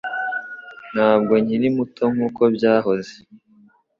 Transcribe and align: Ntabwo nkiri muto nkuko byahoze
Ntabwo 0.93 1.33
nkiri 1.43 1.67
muto 1.75 2.03
nkuko 2.13 2.41
byahoze 2.55 3.15